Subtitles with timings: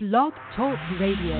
[0.00, 1.34] Blog Talk Radio.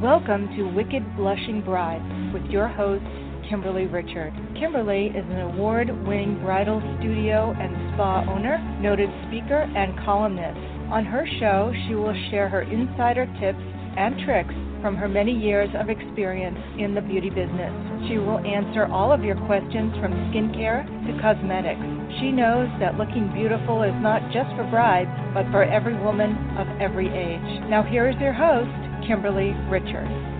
[0.00, 2.00] Welcome to Wicked Blushing Bride
[2.32, 3.04] with your host,
[3.50, 4.32] Kimberly Richard.
[4.58, 10.56] Kimberly is an award winning bridal studio and spa owner, noted speaker, and columnist.
[10.90, 13.60] On her show, she will share her insider tips
[13.98, 14.54] and tricks
[14.84, 17.72] from her many years of experience in the beauty business.
[18.06, 21.80] She will answer all of your questions from skincare to cosmetics.
[22.20, 26.68] She knows that looking beautiful is not just for brides, but for every woman of
[26.84, 27.64] every age.
[27.72, 30.33] Now, here is your host, Kimberly Richard.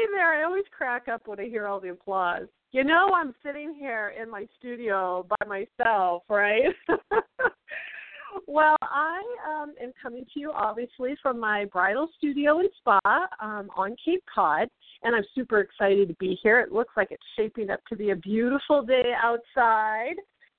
[0.00, 0.32] Hey there.
[0.32, 2.46] I always crack up when I hear all the applause.
[2.72, 6.72] You know, I'm sitting here in my studio by myself, right?
[8.46, 12.98] well, I um, am coming to you obviously from my bridal studio and spa
[13.42, 14.68] um, on Cape Cod,
[15.02, 16.60] and I'm super excited to be here.
[16.60, 20.14] It looks like it's shaping up to be a beautiful day outside,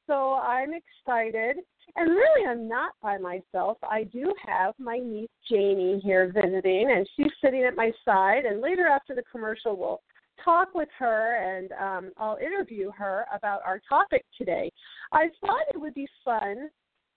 [0.05, 1.55] so I'm excited.
[1.95, 3.77] And really, I'm not by myself.
[3.83, 8.45] I do have my niece Janie here visiting, and she's sitting at my side.
[8.45, 10.01] And later, after the commercial, we'll
[10.43, 14.71] talk with her and um, I'll interview her about our topic today.
[15.11, 16.69] I thought it would be fun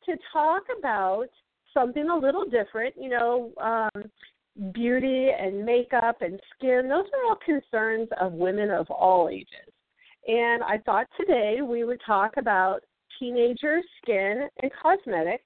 [0.05, 1.29] to talk about
[1.73, 2.95] something a little different.
[2.99, 4.11] You know, um,
[4.73, 9.73] beauty and makeup and skin, those are all concerns of women of all ages.
[10.27, 12.81] And I thought today we would talk about
[13.19, 15.45] teenager skin and cosmetics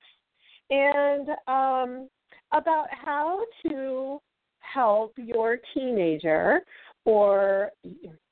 [0.71, 2.09] and um,
[2.53, 4.19] about how to
[4.61, 6.61] help your teenager
[7.05, 7.71] or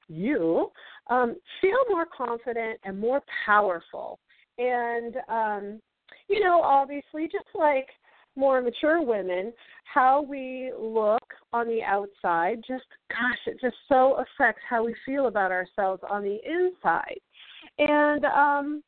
[0.08, 0.70] you
[1.08, 4.18] um, feel more confident and more powerful.
[4.58, 5.80] And, um,
[6.28, 7.88] you know, obviously, just like
[8.36, 9.52] more mature women,
[9.84, 15.26] how we look on the outside, just gosh, it just so affects how we feel
[15.26, 17.18] about ourselves on the inside.
[17.78, 18.82] And um,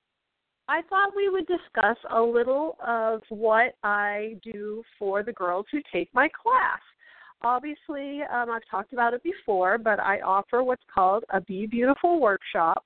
[0.69, 5.81] I thought we would discuss a little of what I do for the girls who
[5.91, 6.81] take my class.
[7.43, 12.21] Obviously, um, I've talked about it before, but I offer what's called a Be Beautiful
[12.21, 12.85] workshop.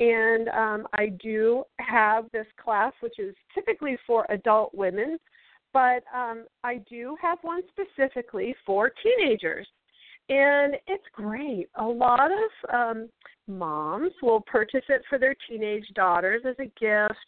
[0.00, 5.18] And um, I do have this class, which is typically for adult women,
[5.72, 9.68] but um, I do have one specifically for teenagers.
[10.28, 11.68] And it's great.
[11.76, 13.08] A lot of um,
[13.46, 17.26] moms will purchase it for their teenage daughters as a gift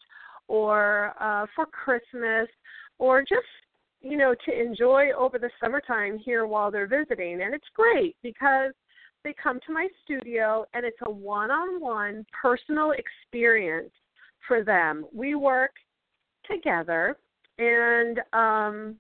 [0.49, 2.49] or uh, for Christmas
[2.99, 3.47] or just
[4.01, 8.73] you know to enjoy over the summertime here while they're visiting and it's great because
[9.25, 13.91] they come to my studio and it's a one-on-one personal experience
[14.47, 15.07] for them.
[15.15, 15.73] We work
[16.51, 17.17] together
[17.59, 18.97] and um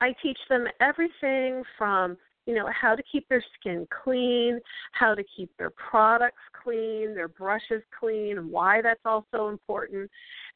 [0.00, 2.16] I teach them everything from
[2.46, 4.60] you know how to keep their skin clean,
[4.92, 10.10] how to keep their products clean, their brushes clean, and why that's also important.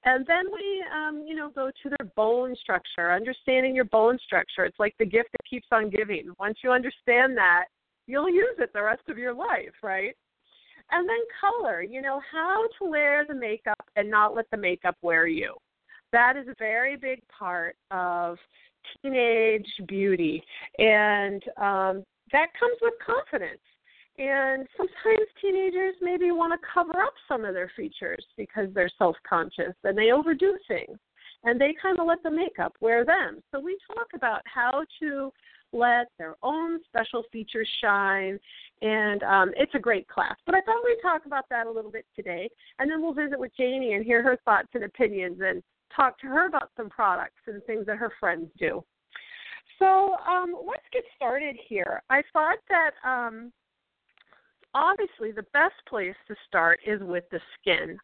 [0.04, 4.64] And then we, um, you know, go to their bone structure, understanding your bone structure.
[4.64, 6.30] It's like the gift that keeps on giving.
[6.38, 7.64] Once you understand that,
[8.06, 10.16] you'll use it the rest of your life, right?
[10.92, 14.96] And then color, you know, how to wear the makeup and not let the makeup
[15.02, 15.54] wear you.
[16.12, 18.36] That is a very big part of
[19.02, 20.42] teenage beauty,
[20.78, 23.60] and um, that comes with confidence.
[24.18, 29.16] And sometimes teenagers maybe want to cover up some of their features because they're self
[29.26, 30.98] conscious and they overdo things
[31.44, 33.40] and they kind of let the makeup wear them.
[33.50, 35.32] So we talk about how to
[35.72, 38.38] let their own special features shine.
[38.82, 40.36] And um, it's a great class.
[40.44, 42.48] But I thought we'd talk about that a little bit today.
[42.78, 45.62] And then we'll visit with Janie and hear her thoughts and opinions and
[45.94, 48.84] talk to her about some products and things that her friends do.
[49.78, 52.02] So um, let's get started here.
[52.10, 53.52] I thought that um,
[54.74, 57.98] obviously the best place to start is with the skin.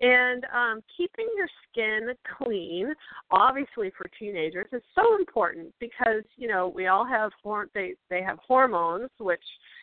[0.00, 2.94] And um, keeping your skin clean,
[3.32, 7.32] obviously for teenagers, is so important because you know we all have
[7.74, 9.42] they they have hormones which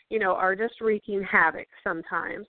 [0.09, 2.47] you know are just wreaking havoc sometimes.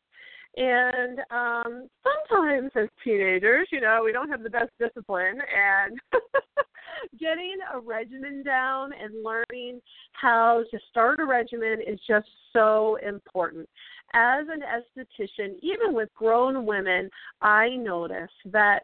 [0.56, 6.00] And um, sometimes as teenagers, you know, we don't have the best discipline and
[7.20, 9.80] getting a regimen down and learning
[10.12, 13.68] how to start a regimen is just so important.
[14.14, 17.10] As an esthetician, even with grown women,
[17.42, 18.80] I notice that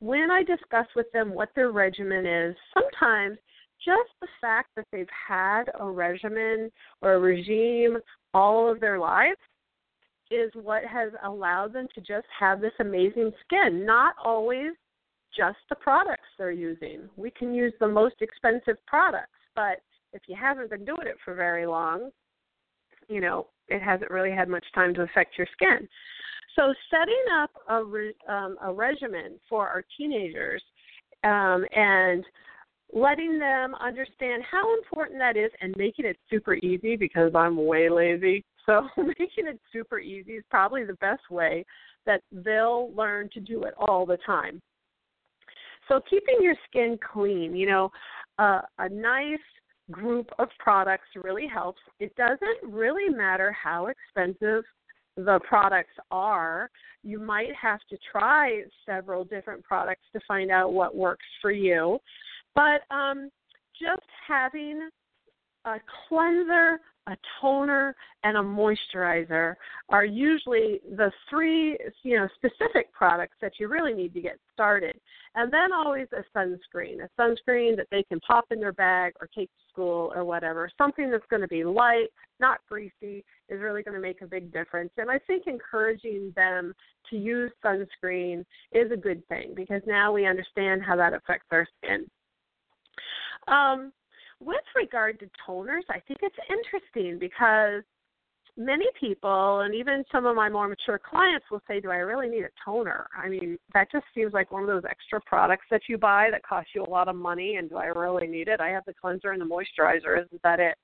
[0.00, 3.38] when I discuss with them what their regimen is, sometimes
[3.84, 6.70] just the fact that they've had a regimen
[7.00, 7.98] or a regime
[8.34, 9.38] all of their lives
[10.32, 13.84] is what has allowed them to just have this amazing skin.
[13.84, 14.72] Not always
[15.36, 17.08] just the products they're using.
[17.16, 19.80] We can use the most expensive products, but
[20.12, 22.10] if you haven't been doing it for very long,
[23.08, 25.88] you know, it hasn't really had much time to affect your skin.
[26.56, 30.62] So setting up a re, um, a regimen for our teenagers
[31.24, 32.24] um, and
[32.92, 37.88] letting them understand how important that is and making it super easy because I'm way
[37.88, 38.44] lazy.
[38.66, 41.64] So making it super easy is probably the best way
[42.06, 44.60] that they'll learn to do it all the time.
[45.88, 47.90] So keeping your skin clean, you know,
[48.38, 49.38] uh, a nice
[49.90, 51.80] group of products really helps.
[51.98, 54.64] It doesn't really matter how expensive
[55.16, 56.70] the products are.
[57.02, 61.98] You might have to try several different products to find out what works for you.
[62.54, 63.30] But um,
[63.80, 64.88] just having
[65.64, 65.76] a
[66.08, 69.54] cleanser, a toner, and a moisturizer
[69.88, 74.96] are usually the three, you know, specific products that you really need to get started.
[75.34, 79.28] And then always a sunscreen, a sunscreen that they can pop in their bag or
[79.34, 80.70] take to school or whatever.
[80.78, 82.08] Something that's going to be light,
[82.38, 84.92] not greasy, is really going to make a big difference.
[84.96, 86.72] And I think encouraging them
[87.10, 91.66] to use sunscreen is a good thing because now we understand how that affects our
[91.78, 92.06] skin.
[93.48, 93.92] Um,
[94.44, 97.82] with regard to toners, I think it's interesting because
[98.56, 102.28] many people and even some of my more mature clients will say, Do I really
[102.28, 103.06] need a toner?
[103.16, 106.42] I mean, that just seems like one of those extra products that you buy that
[106.44, 108.60] cost you a lot of money and do I really need it?
[108.60, 110.76] I have the cleanser and the moisturizer, isn't that it?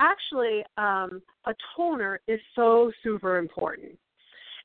[0.00, 3.98] Actually, um, a toner is so super important.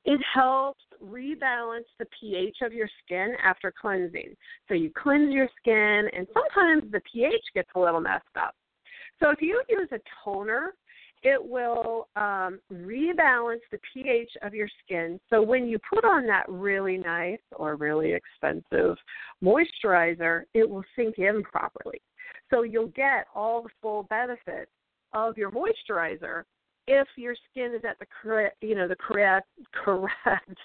[0.06, 4.36] It helps rebalance the pH of your skin after cleansing.
[4.68, 8.54] So you cleanse your skin, and sometimes the pH gets a little messed up.
[9.20, 10.74] So if you use a toner,
[11.24, 15.20] it will um, rebalance the pH of your skin.
[15.30, 18.96] So when you put on that really nice or really expensive
[19.44, 22.00] moisturizer, it will sink in properly.
[22.52, 24.70] So you'll get all the full benefits
[25.14, 26.44] of your moisturizer
[26.88, 30.58] if your skin is at the correct, you know, the correct correct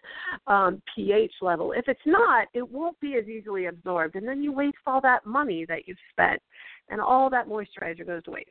[0.47, 1.73] um, pH level.
[1.73, 5.27] If it's not, it won't be as easily absorbed, and then you waste all that
[5.27, 6.41] money that you've spent,
[6.89, 8.49] and all that moisturizer goes to waste.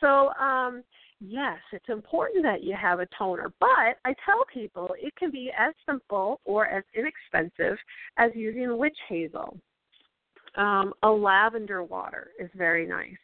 [0.00, 0.82] So, um,
[1.20, 5.50] yes, it's important that you have a toner, but I tell people it can be
[5.58, 7.78] as simple or as inexpensive
[8.18, 9.58] as using witch hazel.
[10.56, 13.16] Um, a lavender water is very nice.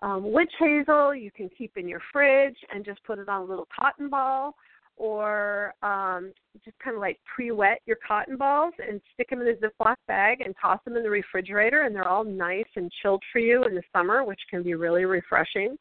[0.00, 3.44] Um, witch hazel you can keep in your fridge and just put it on a
[3.44, 4.54] little cotton ball,
[4.96, 6.32] or um,
[6.64, 10.40] just kind of like pre-wet your cotton balls and stick them in a Ziploc bag
[10.40, 13.74] and toss them in the refrigerator, and they're all nice and chilled for you in
[13.74, 15.76] the summer, which can be really refreshing.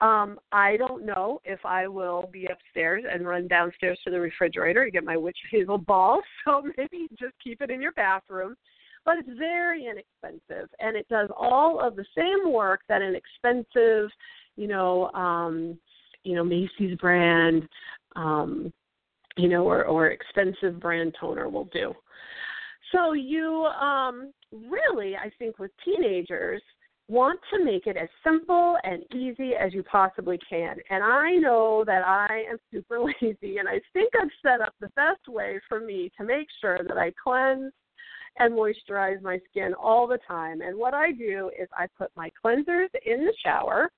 [0.00, 4.86] Um, I don't know if I will be upstairs and run downstairs to the refrigerator
[4.86, 8.56] to get my witch hazel balls, so maybe just keep it in your bathroom
[9.04, 14.10] but it's very inexpensive and it does all of the same work that an expensive,
[14.56, 15.78] you know, um,
[16.24, 17.68] you know, Macy's brand,
[18.16, 18.72] um,
[19.36, 21.94] you know, or, or expensive brand toner will do.
[22.92, 26.62] So you um, really, I think, with teenagers,
[27.08, 30.76] want to make it as simple and easy as you possibly can.
[30.90, 34.90] And I know that I am super lazy, and I think I've set up the
[34.96, 37.72] best way for me to make sure that I cleanse
[38.38, 40.60] and moisturize my skin all the time.
[40.60, 43.90] And what I do is I put my cleansers in the shower.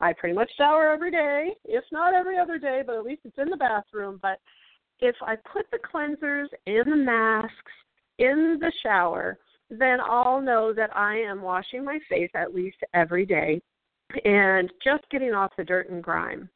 [0.00, 3.38] I pretty much shower every day, if not every other day, but at least it's
[3.38, 4.18] in the bathroom.
[4.20, 4.38] But
[5.00, 7.72] if I put the cleansers and the masks
[8.18, 9.38] in the shower,
[9.70, 13.60] then I'll know that I am washing my face at least every day
[14.24, 16.48] and just getting off the dirt and grime.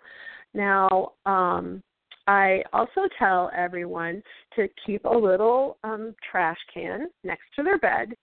[0.55, 1.83] Now, um,
[2.31, 4.23] I also tell everyone
[4.55, 8.15] to keep a little um, trash can next to their bed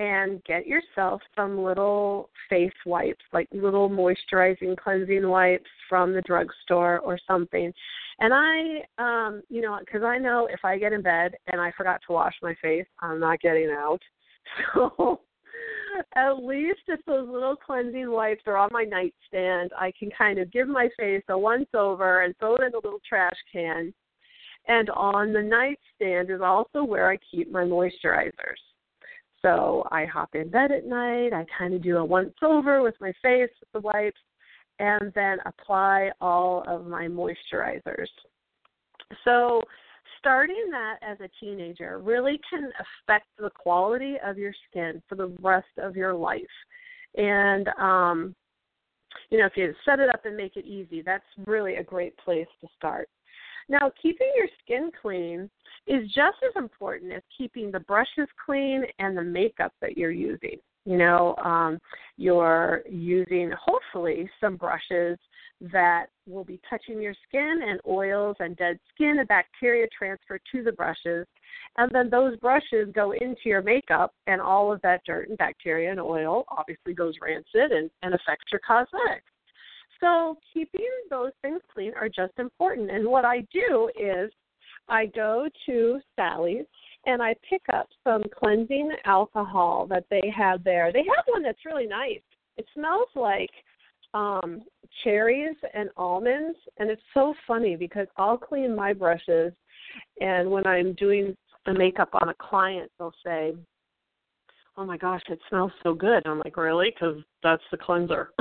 [0.00, 6.98] and get yourself some little face wipes, like little moisturizing cleansing wipes from the drugstore
[7.00, 7.72] or something.
[8.18, 11.70] And I, um, you know, because I know if I get in bed and I
[11.76, 14.00] forgot to wash my face, I'm not getting out.
[14.74, 15.20] So
[16.14, 20.52] at least if those little cleansing wipes are on my nightstand, I can kind of
[20.52, 23.92] give my face a once over and throw it in a little trash can.
[24.68, 28.60] And on the nightstand is also where I keep my moisturizers.
[29.42, 32.94] So I hop in bed at night, I kind of do a once over with
[33.00, 34.20] my face with the wipes,
[34.78, 38.06] and then apply all of my moisturizers.
[39.24, 39.62] So
[40.22, 45.34] starting that as a teenager really can affect the quality of your skin for the
[45.42, 46.42] rest of your life.
[47.16, 48.34] And um,
[49.30, 52.16] you know, if you set it up and make it easy, that's really a great
[52.18, 53.08] place to start.
[53.68, 55.50] Now, keeping your skin clean
[55.86, 60.58] is just as important as keeping the brushes clean and the makeup that you're using.
[60.84, 61.78] You know, um,
[62.16, 65.18] you're using hopefully some brushes
[65.70, 70.62] that will be touching your skin and oils and dead skin and bacteria transfer to
[70.62, 71.26] the brushes.
[71.76, 75.90] And then those brushes go into your makeup, and all of that dirt and bacteria
[75.90, 79.24] and oil obviously goes rancid and, and affects your cosmetics.
[80.00, 82.90] So, keeping those things clean are just important.
[82.90, 84.32] And what I do is
[84.88, 86.66] I go to Sally's
[87.06, 90.92] and I pick up some cleansing alcohol that they have there.
[90.92, 92.20] They have one that's really nice.
[92.56, 93.50] It smells like
[94.14, 94.62] um
[95.04, 99.52] cherries and almonds and it's so funny because I'll clean my brushes
[100.20, 103.54] and when I'm doing the makeup on a client they'll say
[104.76, 106.26] oh my gosh it smells so good.
[106.26, 106.90] I'm like really?
[106.90, 108.30] Because that's the cleanser.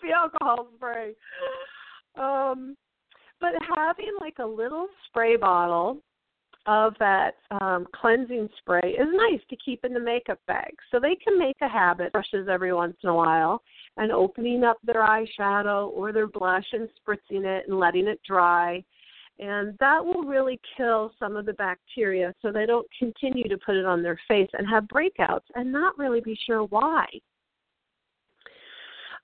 [0.00, 1.12] The alcohol spray.
[2.18, 2.76] Um
[3.40, 5.98] but having like a little spray bottle
[6.68, 10.74] of that um, cleansing spray is nice to keep in the makeup bag.
[10.90, 13.62] So they can make a habit, brushes every once in a while,
[13.98, 18.82] and opening up their eyeshadow or their blush and spritzing it and letting it dry.
[19.40, 23.76] And that will really kill some of the bacteria so they don't continue to put
[23.76, 27.06] it on their face and have breakouts and not really be sure why.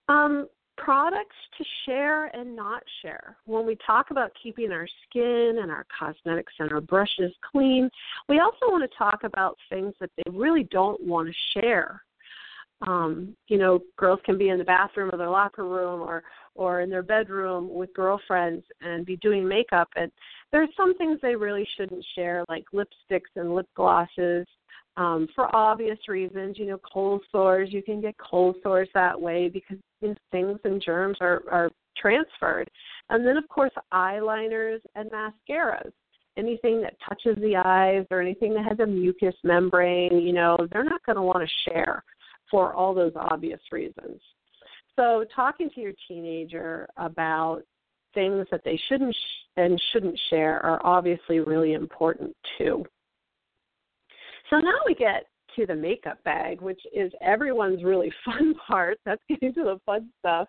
[0.09, 3.37] Um, products to share and not share.
[3.47, 7.90] When we talk about keeping our skin and our cosmetics and our brushes clean,
[8.28, 12.04] we also want to talk about things that they really don't want to share.
[12.87, 16.23] Um, you know, girls can be in the bathroom or their locker room or
[16.55, 20.12] or in their bedroom with girlfriends and be doing makeup and
[20.55, 24.47] there's some things they really shouldn't share like lipsticks and lip glosses
[24.97, 26.59] um, for obvious reasons.
[26.61, 31.19] You know, cold sores, you can get cold sores that way because things and germs
[31.21, 32.71] are, are transferred.
[33.11, 35.91] And then, of course, eyeliners and mascaras.
[36.37, 40.85] Anything that touches the eyes or anything that has a mucous membrane, you know, they're
[40.85, 42.05] not going to want to share
[42.51, 44.21] for all those obvious reasons.
[44.97, 47.63] So, talking to your teenager about
[48.15, 52.85] things that they shouldn't sh- and shouldn't share are obviously really important too.
[54.51, 58.99] So now we get to the makeup bag, which is everyone's really fun part.
[59.05, 60.49] That's getting to the fun stuff.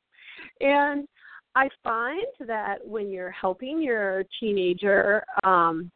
[0.62, 1.08] And
[1.56, 5.90] I find that when you're helping your teenager um,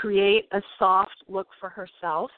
[0.00, 2.30] create a soft look for herself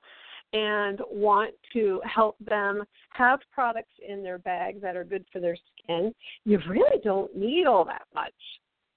[0.54, 5.56] and want to help them have products in their bag that are good for their
[5.56, 8.32] skin, you really don't need all that much.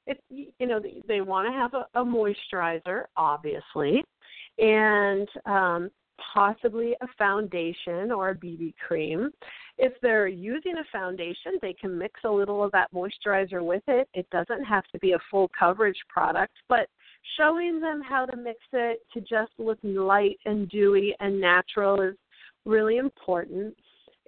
[0.06, 4.04] If you know they, they want to have a, a moisturizer, obviously,
[4.60, 5.90] and um,
[6.34, 9.32] possibly a foundation or a BB cream.
[9.78, 14.08] If they're using a foundation, they can mix a little of that moisturizer with it.
[14.14, 16.88] It doesn't have to be a full coverage product, but
[17.38, 22.16] showing them how to mix it to just look light and dewy and natural is
[22.66, 23.76] really important.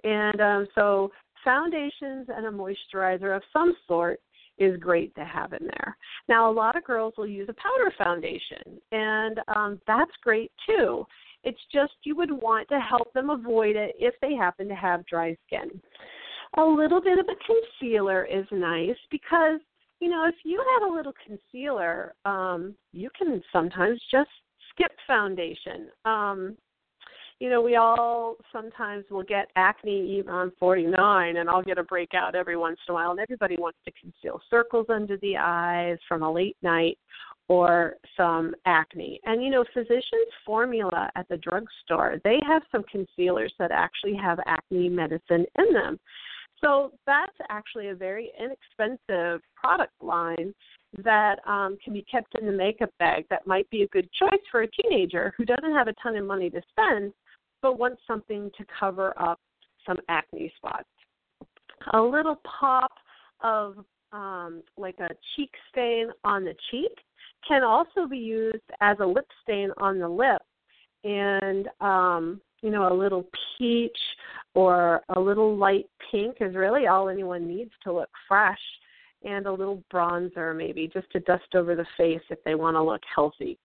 [0.04, 1.10] And um, so,
[1.44, 4.20] foundations and a moisturizer of some sort
[4.58, 5.96] is great to have in there.
[6.28, 11.06] Now, a lot of girls will use a powder foundation, and um, that's great too.
[11.42, 15.06] It's just you would want to help them avoid it if they happen to have
[15.06, 15.80] dry skin.
[16.58, 19.60] A little bit of a concealer is nice because,
[20.00, 24.30] you know, if you have a little concealer, um, you can sometimes just
[24.70, 25.88] skip foundation.
[26.04, 26.56] Um,
[27.38, 31.82] you know, we all sometimes will get acne even on 49, and I'll get a
[31.82, 35.96] breakout every once in a while, and everybody wants to conceal circles under the eyes
[36.06, 36.98] from a late night
[37.48, 39.20] or some acne.
[39.24, 44.38] And you know, Physicians Formula at the drugstore, they have some concealers that actually have
[44.46, 45.98] acne medicine in them.
[46.62, 50.54] So that's actually a very inexpensive product line
[51.02, 54.40] that um, can be kept in the makeup bag that might be a good choice
[54.50, 57.12] for a teenager who doesn't have a ton of money to spend
[57.62, 59.38] but wants something to cover up
[59.86, 60.88] some acne spots.
[61.92, 62.92] A little pop
[63.42, 63.76] of
[64.12, 66.92] um, like a cheek stain on the cheek
[67.46, 70.42] can also be used as a lip stain on the lip.
[71.04, 73.26] And, um, you know, a little
[73.58, 73.98] peach
[74.54, 78.60] or a little light pink is really all anyone needs to look fresh.
[79.22, 82.82] And a little bronzer, maybe, just to dust over the face if they want to
[82.82, 83.58] look healthy.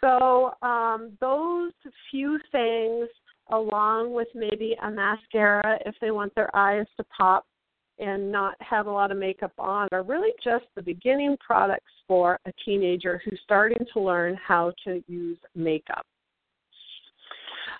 [0.00, 1.70] So, um, those
[2.10, 3.08] few things,
[3.52, 7.46] along with maybe a mascara if they want their eyes to pop,
[7.98, 12.38] and not have a lot of makeup on are really just the beginning products for
[12.46, 16.04] a teenager who's starting to learn how to use makeup.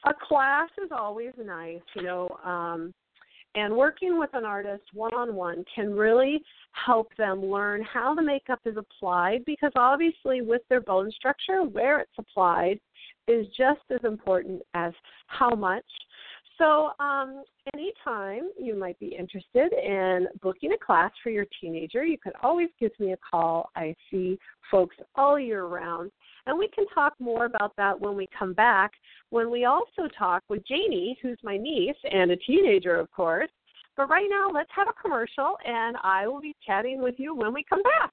[0.05, 2.29] A class is always nice, you know.
[2.45, 2.93] Um,
[3.57, 6.43] And working with an artist one on one can really
[6.73, 12.01] help them learn how the makeup is applied because obviously, with their bone structure, where
[12.01, 12.81] it's applied
[13.29, 14.93] is just as important as
[15.29, 15.85] how much.
[16.59, 17.43] So, um,
[17.75, 22.69] anytime you might be interested in booking a class for your teenager, you can always
[22.79, 23.71] give me a call.
[23.77, 24.39] I see
[24.71, 26.11] folks all year round.
[26.47, 28.93] And we can talk more about that when we come back,
[29.31, 33.51] when we also talk with Janie, who's my niece and a teenager, of course.
[33.97, 37.55] But right now, let's have a commercial, and I will be chatting with you when
[37.55, 38.11] we come back.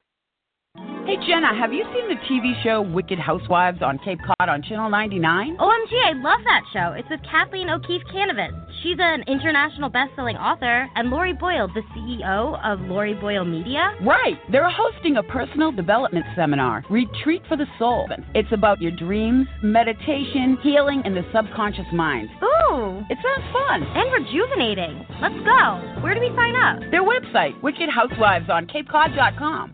[1.12, 4.90] Hey Jenna, have you seen the TV show Wicked Housewives on Cape Cod on Channel
[4.90, 5.58] 99?
[5.58, 6.94] OMG, I love that show.
[6.94, 8.54] It's with Kathleen O'Keefe Kanavos.
[8.82, 13.94] She's an international best-selling author, and Lori Boyle, the CEO of Lori Boyle Media.
[14.01, 14.40] Right.
[14.54, 18.08] They're hosting a personal development seminar, Retreat for the Soul.
[18.34, 22.30] It's about your dreams, meditation, healing, and the subconscious mind.
[22.42, 23.04] Ooh.
[23.10, 23.84] It sounds fun.
[23.84, 25.06] And rejuvenating.
[25.20, 25.82] Let's go.
[26.00, 26.80] Where do we sign up?
[26.90, 29.74] Their website, wickedhousewivesonCapeCod.com.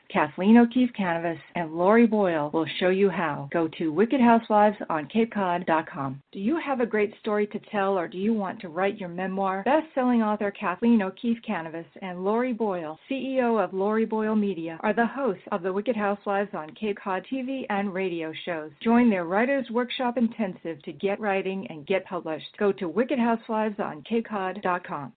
[0.11, 3.47] Kathleen O'Keefe Kanavos and Lori Boyle will show you how.
[3.51, 6.21] Go to wickedhousewivesonCapeCod.com.
[6.31, 9.09] Do you have a great story to tell or do you want to write your
[9.09, 9.63] memoir?
[9.63, 15.05] Best-selling author Kathleen O'Keefe Kanavos and Lori Boyle, CEO of Lori Boyle Media, are the
[15.05, 18.71] hosts of the Wicked Housewives on Cape Cod TV and radio shows.
[18.83, 22.57] Join their Writers Workshop Intensive to get writing and get published.
[22.57, 25.13] Go to wickedhousewivesonCapeCod.com.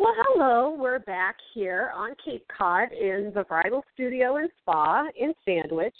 [0.00, 0.76] Well, hello.
[0.78, 5.94] We're back here on Cape Cod in the Bridal Studio and Spa in Sandwich.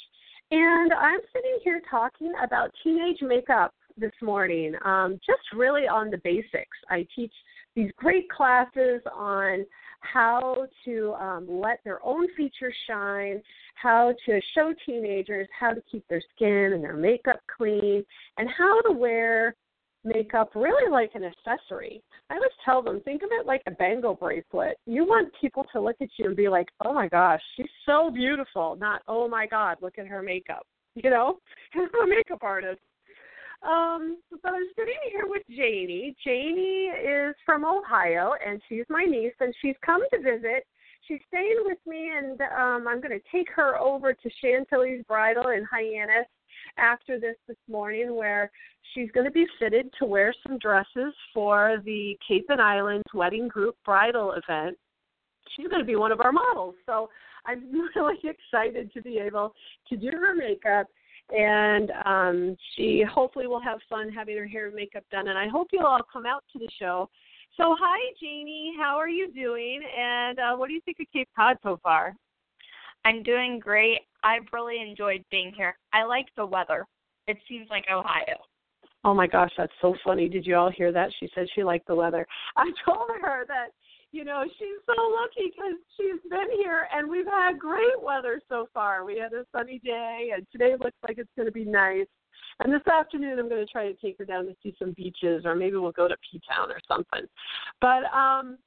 [0.52, 6.18] And I'm sitting here talking about teenage makeup this morning, um, just really on the
[6.22, 6.76] basics.
[6.88, 7.32] I teach
[7.74, 9.66] these great classes on
[9.98, 13.42] how to um, let their own features shine,
[13.74, 18.04] how to show teenagers how to keep their skin and their makeup clean,
[18.36, 19.56] and how to wear
[20.04, 22.02] makeup really like an accessory.
[22.30, 24.78] I always tell them, think of it like a bangle bracelet.
[24.86, 28.10] You want people to look at you and be like, oh my gosh, she's so
[28.10, 30.66] beautiful, not, oh my God, look at her makeup.
[30.94, 31.38] You know,
[31.74, 32.80] I'm a makeup artist.
[33.62, 36.14] Um, but I'm sitting here with Janie.
[36.24, 40.64] Janie is from Ohio, and she's my niece, and she's come to visit.
[41.08, 45.48] She's staying with me, and um, I'm going to take her over to Chantilly's Bridal
[45.48, 46.28] in Hyannis
[46.78, 48.50] after this this morning where
[48.94, 53.48] she's going to be fitted to wear some dresses for the Cape and Islands Wedding
[53.48, 54.76] Group bridal event.
[55.56, 56.74] She's going to be one of our models.
[56.86, 57.10] So
[57.46, 59.54] I'm really excited to be able
[59.88, 60.86] to do her makeup
[61.30, 65.46] and um she hopefully will have fun having her hair and makeup done and I
[65.46, 67.10] hope you'll all come out to the show.
[67.56, 71.28] So hi Janie, how are you doing and uh what do you think of Cape
[71.36, 72.14] Cod so far?
[73.04, 74.00] I'm doing great.
[74.22, 75.76] I've really enjoyed being here.
[75.92, 76.86] I like the weather.
[77.26, 78.36] It seems like Ohio.
[79.04, 80.28] Oh my gosh, that's so funny.
[80.28, 81.10] Did you all hear that?
[81.20, 82.26] She said she liked the weather.
[82.56, 83.68] I told her that,
[84.10, 88.68] you know, she's so lucky because she's been here and we've had great weather so
[88.74, 89.04] far.
[89.04, 92.06] We had a sunny day and today looks like it's going to be nice.
[92.60, 95.44] And this afternoon, I'm going to try to take her down to see some beaches,
[95.44, 97.28] or maybe we'll go to P Town or something.
[97.80, 98.58] But um,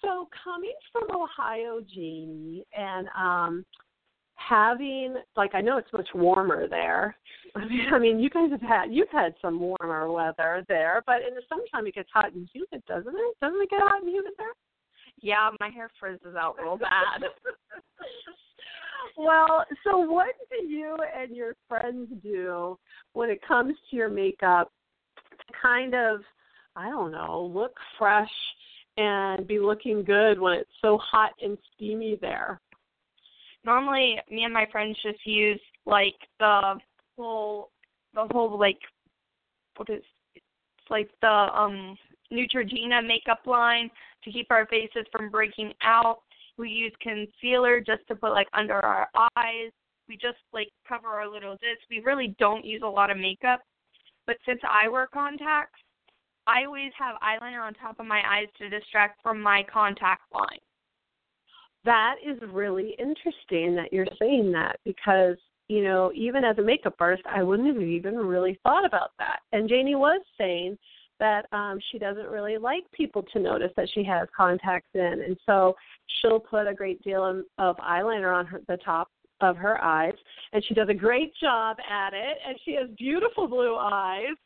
[0.00, 3.64] so coming from Ohio, Janie, and um
[4.36, 7.16] having like I know it's much warmer there.
[7.54, 11.22] I mean, I mean, you guys have had you've had some warmer weather there, but
[11.26, 13.36] in the summertime it gets hot and humid, doesn't it?
[13.40, 14.52] Doesn't it get hot and humid there?
[15.20, 17.22] Yeah, my hair frizzes out real bad.
[19.16, 22.78] well, so what do you and your friends do
[23.12, 24.72] when it comes to your makeup
[25.16, 26.20] to kind of
[26.74, 28.30] I don't know, look fresh
[28.96, 32.60] and be looking good when it's so hot and steamy there.
[33.64, 36.74] Normally, me and my friends just use like the
[37.16, 37.70] whole,
[38.14, 38.78] the whole like,
[39.76, 40.02] what is,
[40.34, 41.96] it's like the um
[42.32, 43.90] Neutrogena makeup line
[44.24, 46.20] to keep our faces from breaking out.
[46.56, 49.70] We use concealer just to put like under our eyes.
[50.08, 51.82] We just like cover our little zits.
[51.90, 53.60] We really don't use a lot of makeup.
[54.26, 55.80] But since I wear contacts,
[56.46, 60.60] I always have eyeliner on top of my eyes to distract from my contact line.
[61.84, 65.36] That is really interesting that you're saying that because,
[65.68, 69.40] you know, even as a makeup artist, I wouldn't have even really thought about that.
[69.52, 70.78] And Janie was saying
[71.18, 75.22] that um she doesn't really like people to notice that she has contacts in.
[75.24, 75.74] And so
[76.20, 79.08] she'll put a great deal of, eyeliner on her, the top
[79.40, 80.14] of her eyes.
[80.52, 82.38] And she does a great job at it.
[82.46, 84.36] And she has beautiful blue eyes.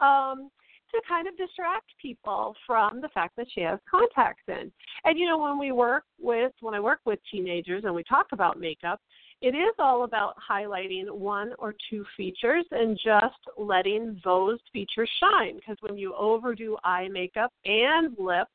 [0.00, 0.50] Um
[0.92, 4.70] to kind of distract people from the fact that she has contacts in.
[5.04, 8.26] And you know, when we work with when I work with teenagers and we talk
[8.32, 9.00] about makeup,
[9.40, 15.56] it is all about highlighting one or two features and just letting those features shine
[15.56, 18.50] because when you overdo eye makeup and lips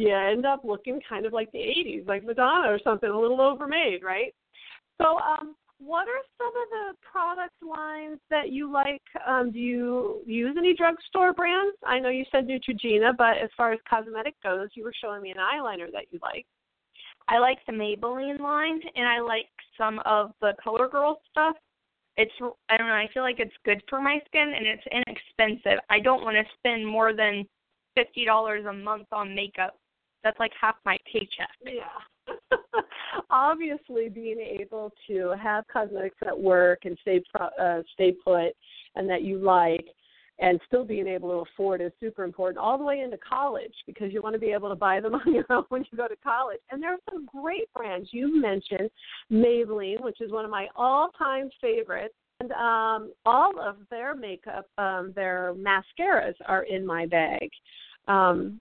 [0.00, 3.40] you end up looking kind of like the 80s, like Madonna or something, a little
[3.40, 4.34] overmade, right?
[5.00, 9.02] So, um, what are some of the product lines that you like?
[9.26, 11.76] Um, do you use any drugstore brands?
[11.84, 15.30] I know you said Neutrogena, but as far as cosmetic goes, you were showing me
[15.30, 16.46] an eyeliner that you like.
[17.28, 19.46] I like the Maybelline line, and I like
[19.78, 21.56] some of the CoverGirl stuff.
[22.16, 22.32] It's
[22.68, 22.94] I don't know.
[22.94, 25.80] I feel like it's good for my skin, and it's inexpensive.
[25.88, 27.46] I don't want to spend more than
[27.94, 29.78] fifty dollars a month on makeup.
[30.22, 31.50] That's like half my paycheck.
[31.64, 31.84] Yeah.
[33.30, 38.52] Obviously, being able to have cosmetics that work and stay uh, stay put,
[38.96, 39.86] and that you like,
[40.40, 44.12] and still being able to afford is super important all the way into college because
[44.12, 46.16] you want to be able to buy them on your own when you go to
[46.16, 46.60] college.
[46.70, 48.08] And there are some great brands.
[48.12, 48.90] You mentioned
[49.30, 52.14] Maybelline, which is one of my all-time favorites.
[52.40, 57.50] And um, all of their makeup, um, their mascaras are in my bag.
[58.08, 58.58] Um,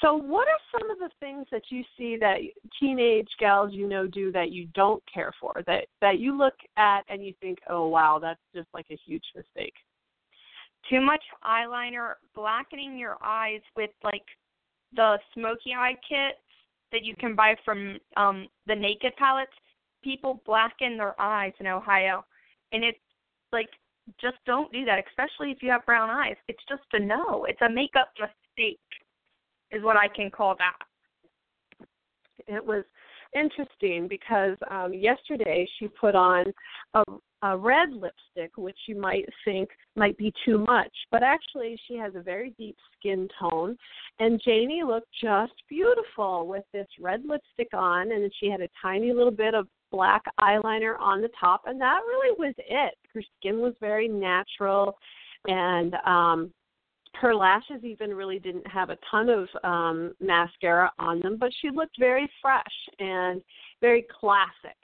[0.00, 2.38] so, what are some of the things that you see that
[2.78, 5.62] teenage gals you know do that you don't care for?
[5.66, 9.24] That that you look at and you think, "Oh, wow, that's just like a huge
[9.34, 9.74] mistake."
[10.88, 14.24] Too much eyeliner, blackening your eyes with like
[14.94, 16.38] the smoky eye kits
[16.92, 19.52] that you can buy from um the Naked palettes.
[20.02, 22.24] People blacken their eyes in Ohio,
[22.72, 22.98] and it's
[23.52, 23.68] like
[24.20, 26.36] just don't do that, especially if you have brown eyes.
[26.46, 27.44] It's just a no.
[27.44, 28.78] It's a makeup mistake
[29.70, 30.76] is what I can call that.
[32.46, 32.84] It was
[33.34, 36.46] interesting because um, yesterday she put on
[36.94, 37.02] a,
[37.42, 42.14] a red lipstick, which you might think might be too much, but actually she has
[42.14, 43.76] a very deep skin tone.
[44.18, 48.68] And Janie looked just beautiful with this red lipstick on, and then she had a
[48.80, 52.94] tiny little bit of black eyeliner on the top, and that really was it.
[53.14, 54.96] Her skin was very natural,
[55.46, 56.52] and um,
[57.14, 61.70] her lashes even really didn't have a ton of um mascara on them but she
[61.70, 62.64] looked very fresh
[62.98, 63.42] and
[63.80, 64.76] very classic.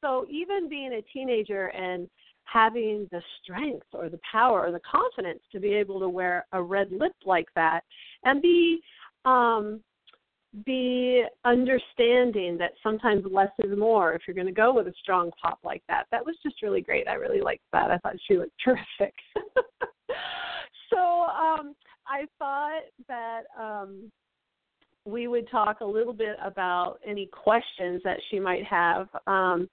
[0.00, 2.08] So even being a teenager and
[2.44, 6.62] having the strength or the power or the confidence to be able to wear a
[6.62, 7.80] red lip like that
[8.24, 8.80] and be
[9.24, 9.80] um
[10.64, 15.30] be understanding that sometimes less is more if you're going to go with a strong
[15.40, 17.06] pop like that that was just really great.
[17.06, 17.90] I really liked that.
[17.90, 19.14] I thought she looked terrific
[20.90, 21.74] so um,
[22.06, 24.10] I thought that um,
[25.04, 29.08] we would talk a little bit about any questions that she might have.
[29.26, 29.68] Um,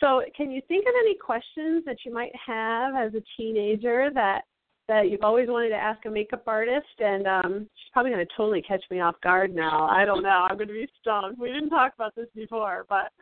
[0.00, 4.42] so, can you think of any questions that you might have as a teenager that
[4.88, 6.86] that you've always wanted to ask a makeup artist?
[6.98, 9.86] And um, she's probably going to totally catch me off guard now.
[9.86, 10.46] I don't know.
[10.48, 11.38] I'm going to be stumped.
[11.38, 13.12] We didn't talk about this before, but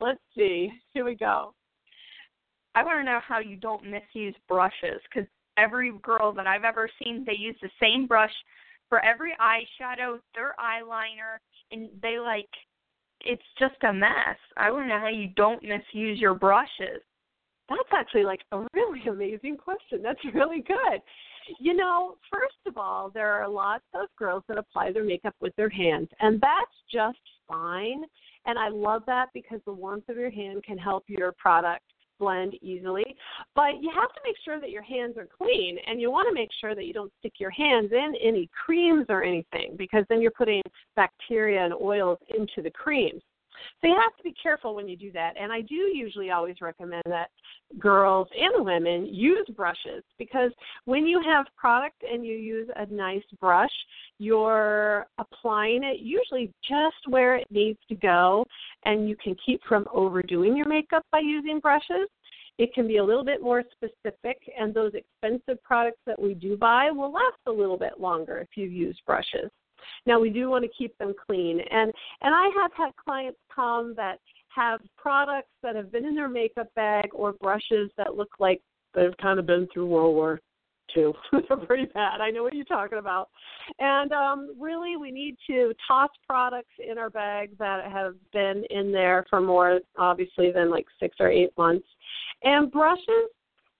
[0.00, 0.70] let's see.
[0.94, 1.54] Here we go.
[2.74, 6.88] I want to know how you don't misuse brushes because every girl that I've ever
[7.02, 8.32] seen, they use the same brush
[8.88, 11.38] for every eyeshadow, their eyeliner,
[11.70, 12.48] and they like
[13.24, 14.36] it's just a mess.
[14.56, 17.02] I to know how you don't misuse your brushes.
[17.68, 20.02] That's actually like a really amazing question.
[20.02, 21.00] That's really good.
[21.58, 25.54] You know, first of all, there are lots of girls that apply their makeup with
[25.56, 28.02] their hands, and that's just fine.
[28.46, 31.84] And I love that because the warmth of your hand can help your product
[32.22, 33.04] blend easily.
[33.56, 36.34] But you have to make sure that your hands are clean and you want to
[36.34, 40.22] make sure that you don't stick your hands in any creams or anything because then
[40.22, 40.62] you're putting
[40.94, 43.22] bacteria and oils into the creams.
[43.80, 45.34] So you have to be careful when you do that.
[45.38, 47.30] And I do usually always recommend that
[47.78, 50.50] girls and women use brushes because
[50.84, 53.72] when you have product and you use a nice brush,
[54.18, 58.44] you're applying it usually just where it needs to go
[58.84, 62.08] and you can keep from overdoing your makeup by using brushes.
[62.58, 66.56] It can be a little bit more specific, and those expensive products that we do
[66.56, 69.50] buy will last a little bit longer if you use brushes.
[70.06, 73.94] Now we do want to keep them clean, and and I have had clients come
[73.96, 74.18] that
[74.54, 78.60] have products that have been in their makeup bag or brushes that look like
[78.94, 80.40] they've kind of been through World War
[80.96, 81.12] II.
[81.48, 82.20] They're pretty bad.
[82.20, 83.28] I know what you're talking about.
[83.78, 88.92] And um, really, we need to toss products in our bag that have been in
[88.92, 91.86] there for more, obviously, than like six or eight months.
[92.42, 93.30] And brushes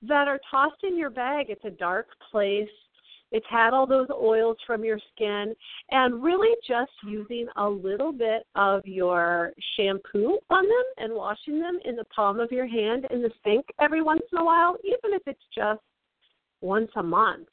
[0.02, 2.68] that are tossed in your bag, it's a dark place.
[3.32, 5.54] It's had all those oils from your skin,
[5.90, 11.78] and really just using a little bit of your shampoo on them and washing them
[11.84, 15.14] in the palm of your hand in the sink every once in a while, even
[15.14, 15.80] if it's just
[16.60, 17.48] once a month.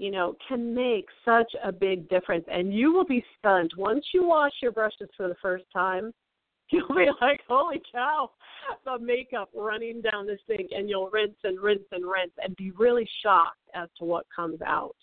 [0.00, 2.46] you know, can make such a big difference.
[2.50, 6.12] And you will be stunned once you wash your brushes for the first time.
[6.72, 8.30] You'll be like, holy cow,
[8.84, 12.70] the makeup running down the sink, and you'll rinse and rinse and rinse and be
[12.78, 14.94] really shocked as to what comes out.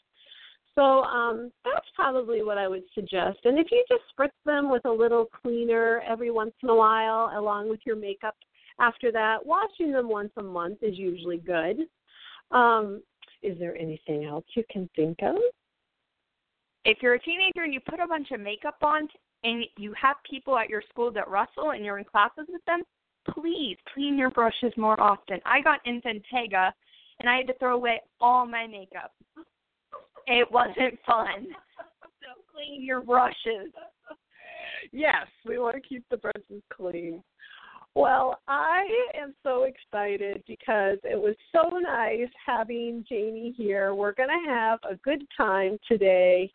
[0.78, 3.40] So um, that's probably what I would suggest.
[3.46, 7.32] And if you just spritz them with a little cleaner every once in a while,
[7.36, 8.36] along with your makeup
[8.80, 11.78] after that, washing them once a month is usually good.
[12.52, 13.02] Um,
[13.42, 15.38] is there anything else you can think of?
[16.86, 19.08] If you're a teenager and you put a bunch of makeup on
[19.44, 22.84] and you have people at your school that rustle and you're in classes with them,
[23.32, 25.40] please clean your brushes more often.
[25.44, 26.72] I got impetigo
[27.20, 29.12] and I had to throw away all my makeup.
[30.28, 31.48] It wasn't fun.
[32.22, 33.72] So clean your brushes.
[34.92, 37.24] Yes, we want to keep the brushes clean.
[37.96, 38.86] Well, I
[39.20, 43.96] am so excited because it was so nice having Janie here.
[43.96, 46.52] We're going to have a good time today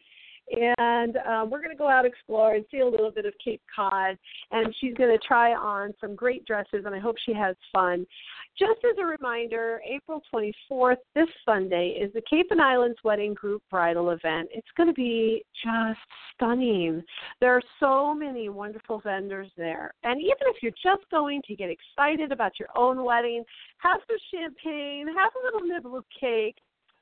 [0.52, 3.62] and um, we're going to go out explore and see a little bit of Cape
[3.74, 4.16] Cod.
[4.50, 8.06] And she's going to try on some great dresses, and I hope she has fun.
[8.58, 13.62] Just as a reminder, April 24th, this Sunday, is the Cape and Islands Wedding Group
[13.70, 14.48] bridal event.
[14.52, 15.98] It's going to be just
[16.34, 17.02] stunning.
[17.40, 19.94] There are so many wonderful vendors there.
[20.04, 23.42] And even if you're just going to get excited about your own wedding,
[23.78, 26.56] have some champagne, have a little nibble of cake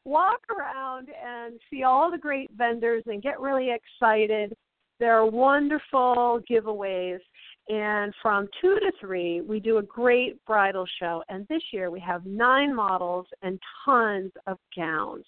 [0.05, 4.55] walk around and see all the great vendors and get really excited.
[4.99, 7.21] There are wonderful giveaways.
[7.69, 11.23] And from 2 to 3, we do a great bridal show.
[11.29, 15.25] And this year we have nine models and tons of gowns.